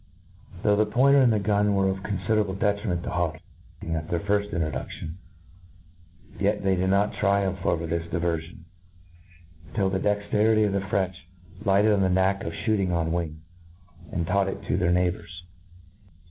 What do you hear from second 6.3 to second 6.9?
39 dilflioh; yet they did